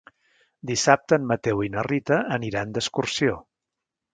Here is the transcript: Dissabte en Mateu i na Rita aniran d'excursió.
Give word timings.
Dissabte 0.69 1.19
en 1.21 1.27
Mateu 1.31 1.61
i 1.67 1.71
na 1.75 1.83
Rita 1.89 2.19
aniran 2.39 2.75
d'excursió. 2.79 3.37